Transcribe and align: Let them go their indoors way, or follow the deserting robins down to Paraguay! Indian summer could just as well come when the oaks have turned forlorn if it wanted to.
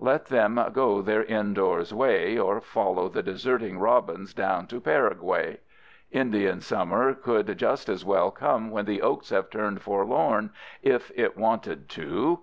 Let 0.00 0.26
them 0.26 0.62
go 0.74 1.00
their 1.00 1.24
indoors 1.24 1.94
way, 1.94 2.36
or 2.36 2.60
follow 2.60 3.08
the 3.08 3.22
deserting 3.22 3.78
robins 3.78 4.34
down 4.34 4.66
to 4.66 4.82
Paraguay! 4.82 5.60
Indian 6.12 6.60
summer 6.60 7.14
could 7.14 7.56
just 7.56 7.88
as 7.88 8.04
well 8.04 8.30
come 8.30 8.70
when 8.70 8.84
the 8.84 9.00
oaks 9.00 9.30
have 9.30 9.48
turned 9.48 9.80
forlorn 9.80 10.50
if 10.82 11.10
it 11.16 11.38
wanted 11.38 11.88
to. 11.88 12.36